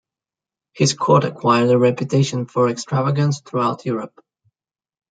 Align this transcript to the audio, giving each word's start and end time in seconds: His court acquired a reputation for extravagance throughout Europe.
His 0.73 0.95
court 0.95 1.25
acquired 1.25 1.69
a 1.69 1.77
reputation 1.77 2.47
for 2.47 2.69
extravagance 2.69 3.41
throughout 3.45 3.85
Europe. 3.85 4.19